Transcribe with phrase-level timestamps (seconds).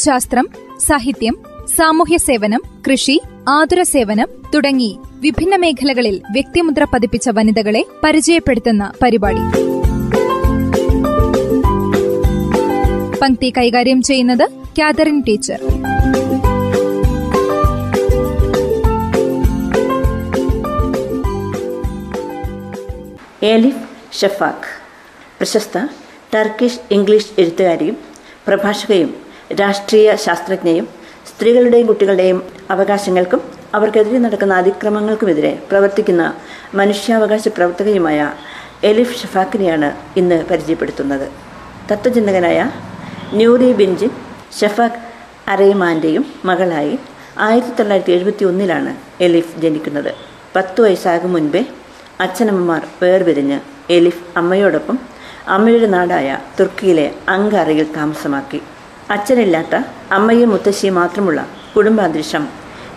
[0.00, 0.48] ശാസ്ത്രം
[0.80, 1.38] സാഹിത്യം
[1.78, 9.42] സാമൂഹ്യ സേവനം കൃഷി ആതുര സേവനം തുടങ്ങി വിഭിന്ന മേഖലകളിൽ വ്യക്തിമുദ്ര പതിപ്പിച്ച വനിതകളെ പരിചയപ്പെടുത്തുന്ന പരിപാടി.
[13.18, 15.60] പങ്ക്തി കൈകാര്യം ചെയ്യുന്നത് കാതറിൻ ടീച്ചർ.
[23.42, 24.68] ഏലിഫ് ഷഫാഖ്.
[25.38, 25.78] പ്രശസ്ത
[26.34, 27.96] ടർക്കിഷ് ഇംഗ്ലീഷ് എഴുത്തുകാരിയും
[28.48, 30.88] പ്രഭാഷകയും രാഷ്ട്രീയ ശാസ്ത്രജ്ഞയും
[31.28, 33.40] സ്ത്രീകളുടെയും കുട്ടികളുടെയും അവകാശങ്ങൾക്കും
[33.74, 36.34] അവർക്കെതിരെ നടക്കുന്ന അതിക്രമങ്ങൾക്കുമെതിരെ പ്രവർത്തിക്കുന്ന
[36.74, 38.32] മനുഷ്യാവകാശ പ്രവർത്തകയുമായ
[38.84, 41.28] എലിഫ് ഷഫാക്കിനെയാണ് ഇന്ന് പരിചയപ്പെടുത്തുന്നത്.
[41.92, 42.70] തത്വചിന്തകനായ
[43.32, 44.10] ന്യൂറി ബിൻജിൻ
[44.60, 45.00] ഷഫാഖ്
[45.48, 46.98] അറേമാന്റെയും മകളായി
[47.38, 50.14] ആയിരത്തി തൊള്ളായിരത്തി എഴുപത്തി ഒന്നിലാണ് എലിഫ് ജനിക്കുന്നത്.
[50.56, 51.66] പത്ത് വയസ്സാകും മുൻപേ
[52.20, 53.60] അച്ഛനമ്മമാർ വേർപിരിഞ്ഞ്
[53.90, 54.98] എലിഫ് അമ്മയോടൊപ്പം
[55.48, 58.62] അമ്മയുടെ നാടായ തുർക്കിയിലെ അങ്കറയിൽ താമസമാക്കി.
[59.14, 59.74] അച്ഛനില്ലാത്ത
[60.12, 61.40] അമ്മയും മുത്തശ്ശിയും മാത്രമുള്ള
[61.76, 62.44] കുടുംബാന്തരീക്ഷം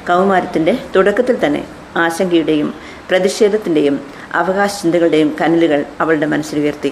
[0.07, 1.61] കൗമാരത്തിന്റെ തുടക്കത്തിൽ തന്നെ
[1.95, 2.69] ആശങ്കയുടെയും
[3.09, 3.95] പ്രതിഷേധത്തിന്റെയും
[4.41, 6.91] അവകാശ ചിന്തകളുടെയും കനലുകൾ അവളുടെ മനസ്സിലുയർത്തി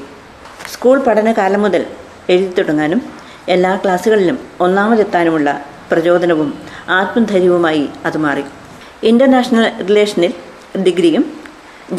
[0.74, 1.84] സ്കൂൾ പഠനകാലം മുതൽ
[2.34, 3.00] എഴുതി തുടങ്ങാനും
[3.48, 5.50] എല്ലാ ക്ലാസ്സുകളിലും ഒന്നാമതെത്താനുമുള്ള
[5.92, 6.50] പ്രചോദനവും
[6.90, 8.44] ആത്മധൈര്യവുമായി അത് മാറി.
[9.04, 10.34] ഇന്റർനാഷണൽ റിലേഷനിൽ
[10.86, 11.24] ഡിഗ്രിയും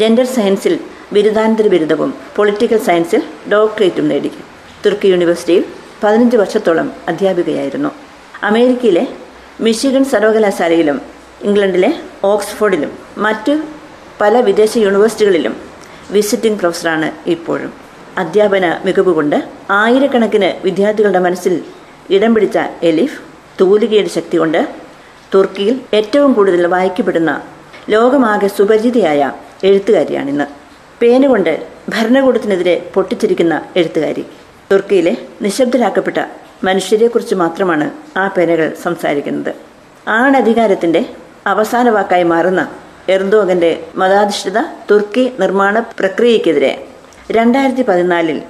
[0.01, 0.75] ജെൻഡർ സയൻസിൽ
[1.13, 4.31] ബിരുദാനന്തര ബിരുദവും പൊളിറ്റിക്കൽ സയൻസിൽ ഡോക്ടറേറ്റും നേടി.
[4.85, 5.63] തുർക്കി യൂണിവേഴ്സിറ്റിയിൽ
[6.03, 7.91] പതിനഞ്ച് വർഷത്തോളം അധ്യാപികയായിരുന്നു.
[8.43, 9.07] അമേരിക്കയിലെ
[9.61, 11.01] മിഷിഗൺ സർവകലാശാലയിലും
[11.43, 13.53] ഇംഗ്ലണ്ടിലെ ഓക്സ്ഫോർഡിലും മറ്റ്
[14.21, 15.55] പല വിദേശ യൂണിവേഴ്സിറ്റികളിലും
[16.11, 17.73] വിസിറ്റിംഗ് പ്രൊഫസറാണ് ഇപ്പോഴും.
[18.17, 19.37] അധ്യാപന മികവ് കൊണ്ട്
[19.71, 21.53] ആയിരക്കണക്കിന് വിദ്യാർത്ഥികളുടെ മനസ്സിൽ
[22.09, 23.19] ഇടം പിടിച്ച എലിഫ്
[23.61, 24.67] തൂലികയുടെ ശക്തി കൊണ്ട്
[25.33, 27.41] തുർക്കിയിൽ ഏറ്റവും കൂടുതൽ വായിക്കപ്പെടുന്ന
[27.89, 29.31] ലോകമാകെ സുപരിചിതയായ
[29.63, 30.45] എഴുത്തുകാരിയാണിന്ന്.
[31.01, 31.53] പേനുകൊണ്ട്
[31.89, 34.25] ഭരണകൂടത്തിനെതിരെ പൊട്ടിച്ചിരിക്കുന്ന എഴുത്തുകാരി.
[34.73, 36.17] തുർക്കിയിലെ നിശബ്ദരാക്കപ്പെട്ട
[36.63, 39.55] മനുഷ്യരെക്കുറിച്ച് മാത്രമാണ് ആ പേനകൾ സംസാരിക്കുന്നത്.
[40.07, 41.05] ആണധികാരത്തിന്റെ
[41.47, 42.61] അവസാന വാക്കായി മാറുന്ന
[43.09, 44.59] എർദോഗന്റെ മതാധിഷ്ഠിത
[44.91, 46.87] തുർക്കി നിർമ്മാണ പ്രക്രിയയ്ക്കെതിരെ
[47.31, 48.41] രണ്ടായിരത്തി പതിനാലിൽ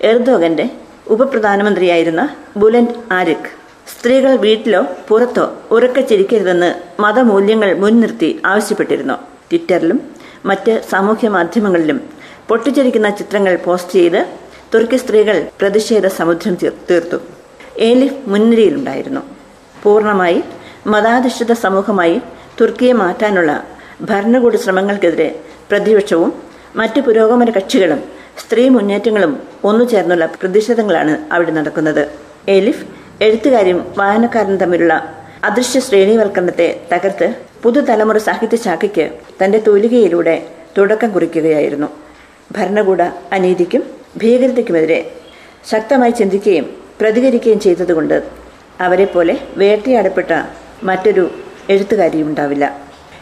[0.00, 0.70] എർദോഗന്റെ
[1.08, 3.50] ഉപപ്രധാനമന്ത്രിയായിരുന്ന ബുലൻഡ് ആരിഖ്
[3.92, 9.14] സ്ത്രീകൾ വീട്ടിലോ പുറത്തോ ഉറക്കെ ചിരിക്കരുതെന്ന് മതമൂല്യങ്ങൾ മുൻനിർത്തി ആവശ്യപ്പെട്ടിരുന്നു.
[9.14, 10.00] ട്വിറ്ററിലും
[10.46, 12.00] മറ്റ് സാമൂഹ്യ മാധ്യമങ്ങളിലും
[12.48, 14.20] പൊട്ടിച്ചിരിക്കുന്ന ചിത്രങ്ങൾ പോസ്റ്റ് ചെയ്ത്
[14.72, 16.54] തുർക്കി സ്ത്രീകൾ പ്രതിഷേധ സമുദ്രം
[16.88, 17.18] തീർത്തു.
[17.88, 19.22] ഏലിഫ് മുൻനിരയിലുണ്ടായിരുന്നു.
[19.82, 20.40] പൂർണമായി
[20.86, 22.16] മതാധിഷ്ഠിത സമൂഹമായി
[22.58, 23.52] തുർക്കിയെ മാറ്റാനുള്ള
[24.08, 25.28] ഭരണകൂട ശ്രമങ്ങൾക്കെതിരെ
[25.70, 26.30] പ്രതിപക്ഷവും
[26.76, 28.00] മറ്റു പുരോഗമന കക്ഷികളും
[28.42, 29.32] സ്ത്രീ മുന്നേറ്റങ്ങളും
[29.64, 32.02] ഒന്നു ചേർന്നുള്ള പ്രതിഷേധങ്ങളാണ് അവിടെ നടക്കുന്നത്.
[32.48, 32.84] എലിഫ്
[33.26, 34.94] എഴുത്തുകാരും വായനക്കാരനും തമ്മിലുള്ള
[35.44, 37.28] അദൃശ്യ ശ്രേണീവൽക്കരണത്തെ തകർത്ത്
[37.62, 39.06] പുതുതലമുറ സാഹിത്യ ശാഖയ്ക്ക്
[39.42, 40.36] തന്റെ തൂലികയിലൂടെ
[40.78, 41.88] തുടക്കം കുറിക്കുകയായിരുന്നു.
[42.56, 43.02] ഭരണകൂട
[43.32, 45.00] അനീതിക്കും ഭീകരതയ്ക്കുമെതിരെ
[45.70, 46.66] ശക്തമായി ചിന്തിക്കുകയും
[47.00, 48.16] പ്രതികരിക്കുകയും ചെയ്തതുകൊണ്ട്
[48.80, 50.32] അവരെ പോലെ വേട്ടയാടപ്പെട്ട
[50.82, 51.24] മറ്റൊരു
[51.70, 52.64] എഴുത്തുകാരിയും ഉണ്ടാവില്ല.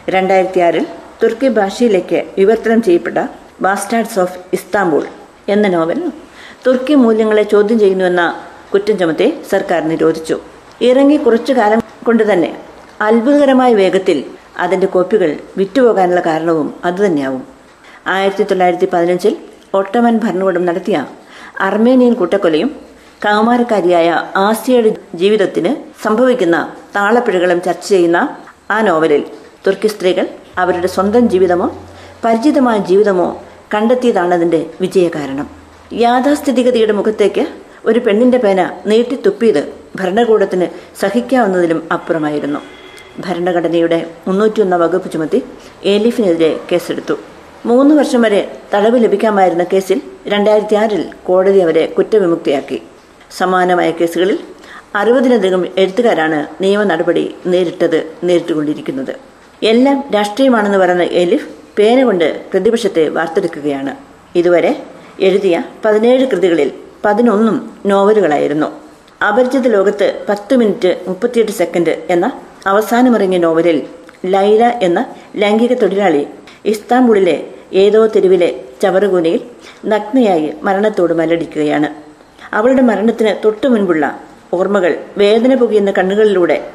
[0.09, 0.85] രണ്ടായിരത്തി ആറിൽ
[1.23, 3.19] തുർക്കി ഭാഷയിലേക്ക് വിവർത്തനം ചെയ്യപ്പെട്ട
[3.61, 5.03] ബാസ്റ്റാർഡ്സ് ഓഫ് ഇസ്താംബൂൾ
[5.49, 5.99] എന്ന നോവൽ
[6.67, 8.23] തുർക്കി മൂല്യങ്ങളെ ചോദ്യം ചെയ്യുന്നുവെന്ന
[8.73, 10.35] കുറ്റം ചുമത്തി സർക്കാർ നിരോധിച്ചു.
[10.81, 12.49] ഇറങ്ങി കുറച്ചു കാലം കൊണ്ട് തന്നെ
[13.01, 14.17] അത്ഭുതകരമായ വേഗത്തിൽ
[14.59, 17.43] അതിന്റെ കോപ്പികൾ വിറ്റുപോകാനുള്ള കാരണവും അതുതന്നെയാവും.
[18.07, 19.33] ആയിരത്തി തൊള്ളായിരത്തി പതിനഞ്ചിൽ
[19.77, 20.97] ഒട്ടമൻ ഭരണകൂടം നടത്തിയ
[21.67, 22.69] അർമേനിയൻ കൂട്ടക്കൊലയും
[23.23, 24.09] കൗമാരക്കാരിയായ
[24.47, 24.89] ആസിയയുടെ
[25.21, 25.71] ജീവിതത്തിന്
[26.03, 26.57] സംഭവിക്കുന്ന
[26.95, 28.19] താളപ്പിഴകളും ചർച്ച ചെയ്യുന്ന
[28.71, 29.23] ആ നോവലിൽ
[29.65, 30.25] തുർക്കി സ്ത്രീകൾ
[30.63, 31.67] അവരുടെ സ്വന്തം ജീവിതമോ
[32.23, 33.27] പരിചിതമായ ജീവിതമോ
[33.73, 35.47] കണ്ടെത്തിയതാണതിന്റെ വിജയകാരണം
[36.03, 37.43] യാഥാസ്ഥിതികതയുടെ മുഖത്തേക്ക്
[37.89, 39.61] ഒരു പെണ്ണിന്റെ പേന നീട്ടിത്തുപ്പിയത്
[39.99, 40.67] ഭരണകൂടത്തിന്
[41.01, 42.59] സഹിക്കാവുന്നതിലും അപ്പുറമായിരുന്നു.
[43.25, 45.39] ഭരണഘടനയുടെ മുന്നൂറ്റിയൊന്നാം വകുപ്പ് ചുമത്തി
[45.93, 47.15] എലിഫിനെതിരെ കേസെടുത്തു.
[47.69, 48.39] മൂന്ന് വർഷം വരെ
[48.73, 49.97] തടവ് ലഭിക്കാമായിരുന്ന കേസിൽ
[50.33, 52.77] രണ്ടായിരത്തി ആറിൽ കോടതി അവരെ കുറ്റവിമുക്തിയാക്കി.
[53.37, 54.37] സമാനമായ കേസുകളിൽ
[54.99, 57.23] അറുപതിലധികം എഴുത്തുകാരാണ് നിയമ നടപടി
[57.53, 57.97] നേരിട്ടത്
[58.27, 59.11] നേരിട്ടുകൊണ്ടിരിക്കുന്നത്.
[59.71, 63.93] എല്ലാം രാഷ്ട്രീയമാണെന്ന് പറയുന്ന എലിഫ് പേന കൊണ്ട് പ്രതിപക്ഷത്തെ വാർത്തെടുക്കുകയാണ്.
[64.39, 64.71] ഇതുവരെ
[65.27, 65.55] എഴുതിയ
[65.85, 66.71] പതിനേഴ് കൃതികളിൽ
[67.05, 67.57] പതിനൊന്നും
[67.91, 68.69] നോവലുകളായിരുന്നു.
[69.29, 72.25] അപരിചിത ലോകത്ത് പത്ത് മിനിറ്റ് മുപ്പത്തിയെട്ട് സെക്കൻഡ് എന്ന
[72.71, 73.77] അവസാനമിറങ്ങിയ നോവലിൽ
[74.33, 74.99] ലൈല എന്ന
[75.41, 76.23] ലൈംഗിക തൊഴിലാളി
[76.73, 77.37] ഇസ്താംബൂളിലെ
[77.73, 79.41] ഏതോ തെരുവിലെ ചവറുകൂനയിൽ
[79.85, 81.95] നഗ്നയായി മരണത്തോട് മല്ലടിക്കുകയാണ്
[82.53, 84.19] അവളുടെ മരണത്തിന് തൊട്ടു മുൻപുള്ള
[84.53, 86.67] ഓർമ്മകൾ വേദന പുകയുന്ന കണ്ണുകളിലൂടെ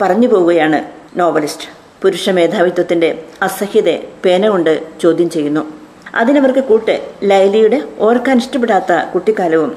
[0.00, 0.84] പറഞ്ഞു പോവുകയാണ്
[1.16, 1.68] നോവലിസ്റ്റ്.
[2.02, 5.72] പുരുഷ മേധാവിത്വത്തിന്റെ അസഹ്യത പേന കൊണ്ട് ചോദ്യം ചെയ്യുന്നു.
[6.14, 9.76] അതിനവർക്ക് കൂട്ട് ലൈലിയുടെ ഓർക്കാൻ ഇഷ്ടപ്പെടാത്ത കുട്ടിക്കാലവും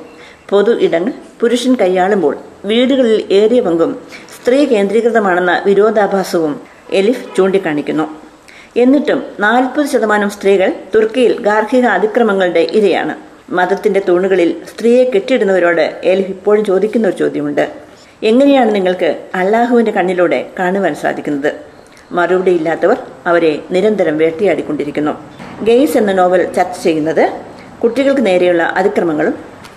[0.50, 3.98] പൊതു ഇടങ്ങൾ പുരുഷൻ കൈയാളുമ്പോൾ വീടുകളിൽ ഏറിയ പങ്കും
[4.36, 8.31] സ്ത്രീ കേന്ദ്രീകൃതമാണെന്ന വിരോധാഭാസവും എലിഫ് ചൂണ്ടിക്കാണിക്കുന്നു.
[8.78, 13.16] എന്നിട്ടും നാൽപ്പത് ശതമാനം സ്ത്രീകൾ തുർക്കിയിൽ ഗാർഹിക അതിക്രമങ്ങളുടെ ഇരയാണ്.
[13.50, 17.72] മതത്തിന്റെ തൂണുകളിൽ സ്ത്രീയെ കെട്ടിയിടുന്നവരോട് എലിഫ് ഇപ്പോഴും ചോദിക്കുന്ന ഒരു ചോദ്യമുണ്ട്.
[18.24, 21.54] എങ്ങനെയാണ് നിങ്ങൾക്ക് അള്ളാഹുവിന്റെ കണ്ണിലൂടെ കാണുവാൻ സാധിക്കുന്നത്?
[22.12, 25.12] മറുപടിയില്ലാത്തവർ അവരെ നിരന്തരം വേട്ടയാടിക്കൊണ്ടിരിക്കുന്നു.
[25.64, 27.30] ഗെയ്സ് എന്ന നോവൽ ചർച്ച ചെയ്യുന്നത്
[27.84, 29.34] കുട്ടികൾക്ക് നേരെയുള്ള അതിക്രമങ്ങളും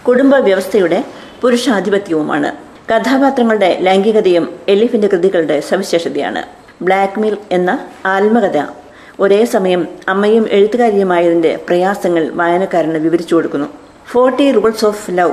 [0.09, 1.05] കുടുംബ വ്യവസ്ഥയുടെ
[1.41, 2.53] പുരുഷാധിപത്യവുമാണ്.
[2.93, 6.43] കഥാപാത്രങ്ങളുടെ ലൈംഗികതയും എലിഫിന്റെ കൃതികളുടെ സവിശേഷതയാണ്.
[6.83, 8.84] ബ്ലാക്ക് മിൽക്ക് എന്ന ആത്മകഥ
[9.21, 13.69] ഒരേ സമയം അമ്മയും എഴുത്തുകാരിയുമായതിന്റെ പ്രയാസങ്ങൾ വായനക്കാരന് വിവരിച്ചു കൊടുക്കുന്നു.
[14.11, 15.33] ഫോർട്ടി റൂൾസ് ഓഫ് ലവ്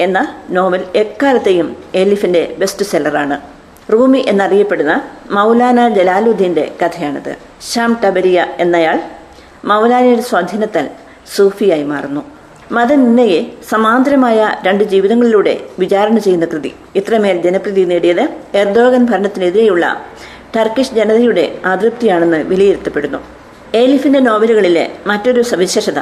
[0.00, 3.40] എന്ന നോവൽ എക്കാലത്തെയും എലിഫിന്റെ ബെസ്റ്റ് സെല്ലറാണ്.
[3.92, 7.36] റൂമി എന്നറിയപ്പെടുന്ന മൗലാന ജലാലുദ്ദീന്റെ കഥയാണിത്.
[7.74, 9.00] ഷാം ടബരിയ എന്നയാൾ
[9.64, 10.90] മൗലാനയുടെ സ്വാധീനത്താൽ
[11.36, 12.22] സൂഫിയായി മാറുന്നു.
[12.72, 16.74] മതനിന്നയെ സമാന്തരമായ രണ്ട് ജീവിതങ്ങളിലൂടെ വിചാരണ ചെയ്യുന്ന കൃതി.
[16.96, 20.06] ഇത്രമേൽ ജനപ്രീതി നേടിയത് എർദോഗൻ ഭരണത്തിനെതിരെയുള്ള
[20.56, 23.18] ടർക്കിഷ് ജനതയുടെ അതൃപ്തിയാണെന്ന് വിലയിരുത്തപ്പെടുന്നു.
[23.74, 25.98] എലിഫിന്റെ നോവലുകളിലെ മറ്റൊരു സവിശേഷത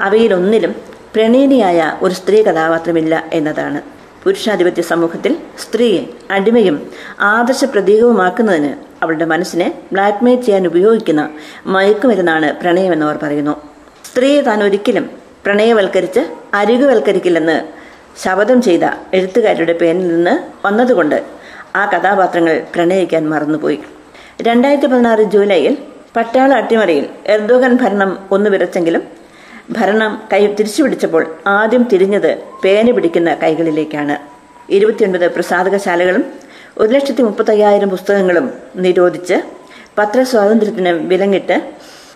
[0.00, 0.74] അവയിലൊന്നിലും
[1.14, 3.82] പ്രണയിനിയായ ഒരു സ്ത്രീ കഥാപാത്രമില്ല എന്നതാണ്.
[4.24, 11.30] പുരുഷാധിപത്യ സമൂഹത്തിൽ സ്ത്രീയെ അടിമയും ആദർശ പ്രതീകവുമാക്കുന്നതിന് അവളുടെ മനസ്സിനെ ബ്ലാക്ക്മെയിൽ ചെയ്യാൻ ഉപയോഗിക്കുന്ന
[11.66, 13.62] മയക്കുമരുന്നാണ് പ്രണയമെന്നവർ പറയുന്നു.
[14.04, 15.10] സ്ത്രീയെ താൻ ഒരിക്കലും
[15.44, 16.20] പ്രണയവൽക്കരിച്ച്
[16.54, 17.80] അരികുവൽക്കരിക്കില്ലെന്ന്
[18.22, 18.80] ശപഥം ചെയ്ത
[19.14, 21.39] എഴുത്തുകാരുടെ പേരിൽ നിന്ന് വന്നതുകൊണ്ട്
[21.76, 23.78] ആ കഥാപാത്രങ്ങൾ പ്രണയിക്കാൻ മറന്നുപോയി.
[24.42, 25.78] രണ്ടായിരത്തി പതിനാറ് ജൂലൈയിൽ
[26.16, 29.02] പട്ടാള അട്ടിമറിയിൽ എർദോഗൻ ഭരണം ഒന്ന് വിറച്ചെങ്കിലും
[29.70, 34.18] ഭരണം കൈ തിരിച്ചുപിടിച്ചപ്പോൾ ആദ്യം തിരിഞ്ഞത് പേന പിടിക്കുന്ന കൈകളിലേക്കാണ്.
[34.70, 36.24] ഇരുപത്തിയൊൻപത് പ്രസാദകശാലകളും
[36.78, 39.34] ഒരു ലക്ഷത്തി മുപ്പത്തയ്യായിരം പുസ്തകങ്ങളും നിരോധിച്ച്
[39.98, 41.62] പത്രസ്വാതന്ത്ര്യത്തിന് വിലങ്ങിട്ട്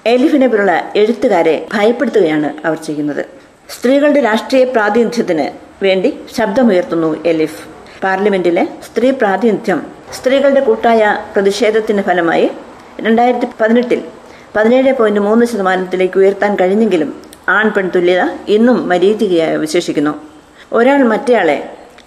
[0.06, 3.26] എലിഫിനെ പോലുള്ള എഴുത്തുകാരെ ഭയപ്പെടുത്തുകയാണ് അവർ ചെയ്യുന്നത്.
[3.70, 5.48] സ്ത്രീകളുടെ രാഷ്ട്രീയ പ്രാതിനിധ്യത്തിന്
[5.84, 7.73] വേണ്ടി ശബ്ദമുയർത്തുന്നു എലിഫ്.
[8.04, 9.78] പാർലമെന്റിലെ സ്ത്രീ പ്രാതിനിധ്യം
[10.14, 11.02] സ്ത്രീകളുടെ കൂട്ടായ
[11.34, 12.46] പ്രതിഷേധത്തിന്റെ ഫലമായി
[13.00, 14.00] രണ്ടായിരത്തി പതിനെട്ടിൽ
[14.56, 17.10] പതിനേഴ് പോയിന്റ് മൂന്ന് ശതമാനത്തിലേക്ക് ഉയർത്താൻ കഴിഞ്ഞെങ്കിലും
[17.48, 20.12] ആൺ പെൺ തുല്യത ഇന്നും മരീചികയായി വിശേഷിക്കുന്നു
[20.72, 21.56] ഒരാൾ മറ്റേയാളെ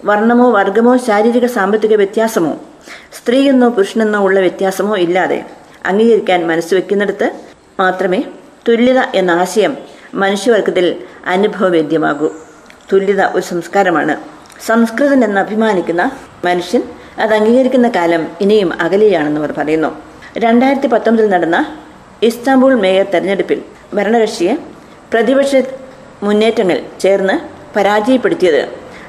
[0.04, 2.52] വർണമോ വർഗമോ ശാരീരിക സാമ്പത്തിക വ്യത്യാസമോ
[3.18, 5.38] സ്ത്രീയെന്നോ പുരുഷനെന്നോ ഉള്ള വ്യത്യാസമോ ഇല്ലാതെ
[5.86, 7.28] അംഗീകരിക്കാൻ മനസ്സ് വെക്കുന്നിടത്ത്
[7.80, 8.20] മാത്രമേ
[8.68, 9.72] തുല്യത എന്ന ആശയം
[10.14, 10.86] മനുഷ്യവർഗത്തിൽ
[11.26, 12.28] അനുഭവവേദ്യമാകൂ.
[12.92, 14.14] തുല്യത ഒരു സംസ്കാരമാണ്.
[14.66, 16.10] സംസ്കൃതൻ എന്ന് അഭിമാനിക്കുന്ന
[16.44, 16.82] മനുഷ്യൻ
[17.18, 19.90] അത് അംഗീകരിക്കുന്ന കാലം ഇനിയും അകലെയാണെന്ന് അവർ പറയുന്നു.
[20.36, 21.76] രണ്ടായിരത്തി പത്തൊമ്പതിൽ നടന്ന
[22.22, 23.62] ഇസ്താംബൂൾ മേയർ തെരഞ്ഞെടുപ്പിൽ
[23.94, 24.54] ഭരണകക്ഷിയെ
[25.12, 25.56] പ്രതിപക്ഷ
[26.22, 27.34] മുന്നേറ്റങ്ങൾ ചേർന്ന്
[27.76, 28.68] പരാജയപ്പെടുത്തിയത്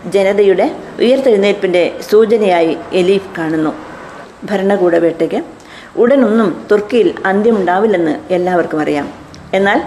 [0.10, 3.74] ജനതയുടെ ഉയർത്തെഴുന്നേൽപ്പിന്റെ സൂചനയായി എലീഫ് കാണുന്നു.
[4.46, 5.44] ഭരണകൂട വേട്ടയ്ക്ക്
[5.96, 9.10] ഉടനൊന്നും തുർക്കിയിൽ അന്ത്യമുണ്ടാവില്ലെന്ന് എല്ലാവർക്കും അറിയാം.
[9.54, 9.82] എന്നാൽ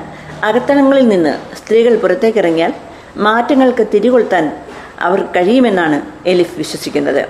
[0.45, 2.73] അകത്തളങ്ങളിൽ നിന്ന് സ്ത്രീകൾ പുറത്തേക്കിറങ്ങിയാൽ
[3.17, 4.53] മാറ്റങ്ങൾക്ക് തിരികൊളുത്താൻ
[5.03, 7.27] അവർ കഴിയുമെന്നാണ് എലിഫ് വിശ്വസിക്കുന്നത്.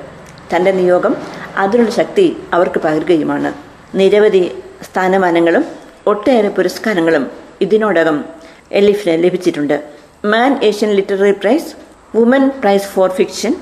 [0.57, 1.17] തന്റെ നിയോഗം
[1.57, 3.55] അതിനുള്ള ശക്തി അവർക്ക് പകരുകയുമാണ്.
[3.95, 5.65] നിരവധി സ്ഥാനമാനങ്ങളും
[6.07, 7.31] ഒട്ടേറെ പുരസ്കാരങ്ങളും
[7.61, 8.25] ഇതിനോടകം
[8.73, 9.85] എലിഫിന് ലഭിച്ചിട്ടുണ്ട്.
[10.25, 11.75] Man Asian Literary Prize
[12.17, 13.55] Woman Prize for Fiction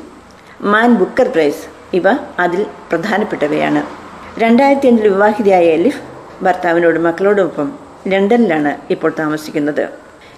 [0.60, 1.62] Man Booker Prize
[1.96, 2.02] ഇവ
[2.38, 3.82] അതിൽ പ്രധാനപ്പെട്ടവയാണ്.
[4.40, 6.02] രണ്ടായിരത്തി അഞ്ചിൽ വിവാഹിതയായ എലിഫ്
[6.44, 7.72] ഭർത്താവിനോടും മക്കളോടൊപ്പം
[8.08, 9.88] ലണ്ടനിലാണ് ഇപ്പോൾ താമസിക്കുന്നത്.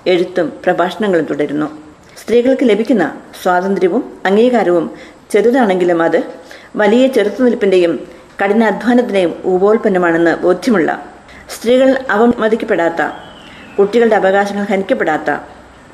[0.07, 1.82] എഴുത്തും പ്രഭാഷണങ്ങളും തുടരുന്നു.
[2.17, 3.05] സ്ത്രീകൾക്ക് ലഭിക്കുന്ന
[3.43, 4.87] സ്വാതന്ത്ര്യവും അംഗീകാരവും
[5.31, 6.21] ചെറുതാണെങ്കിലും അത്
[6.77, 7.93] വലിയ ചെറുത്തുനിൽപ്പിന്റെയും
[8.43, 10.91] കഠിനാധ്വാനത്തിന്റെയും ഉപോൽപ്പന്നമാണെന്ന് ബോധ്യമുള്ള
[11.49, 13.03] സ്ത്രീകൾ അവമതിക്കപ്പെടാത്ത
[13.77, 15.31] കുട്ടികളുടെ അവകാശങ്ങൾ ഹനിക്കപ്പെടാത്ത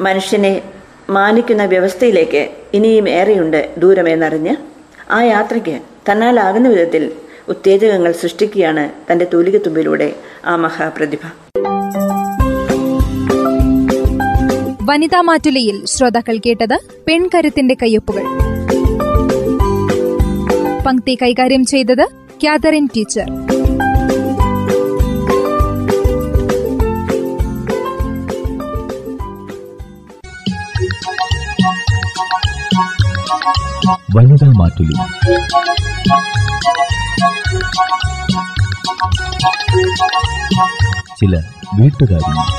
[0.01, 0.53] മനുഷ്യനെ
[1.09, 2.43] മാനിക്കുന്ന വ്യവസ്ഥയിലേക്ക്
[2.75, 4.55] ഇനിയും ഏറെയുണ്ട് ദൂരമെന്നറിഞ്ഞ്
[5.11, 5.77] ആ യാത്രയ്ക്ക്
[6.11, 7.05] തന്നാലാകുന്ന വിധത്തിൽ
[7.49, 10.09] ഉത്തേജകങ്ങൾ സൃഷ്ടിക്കുകയാണ് തന്റെ തൂലികത്തുമ്പിലൂടെ
[10.45, 11.23] ആ മഹാപ്രതിഭ.
[14.88, 16.78] വനിതാ മാറ്റുലയിൽ ശ്രോതാക്കൾ കേട്ടത്
[17.09, 18.23] പെൺകരുത്തിന്റെ കയ്യൊപ്പുകൾ.
[20.87, 22.07] പങ്ക്തി കൈകാര്യം ചെയ്തത്
[22.45, 23.30] കാതറിൻ ടീച്ചർ.
[34.16, 34.95] വനിതാ മാറ്റുലി.
[41.21, 41.42] ചില
[41.80, 42.59] വീട്ടുകാരി.